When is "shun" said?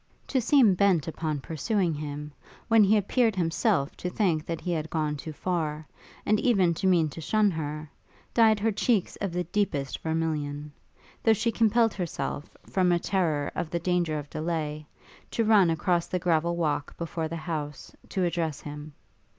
7.21-7.51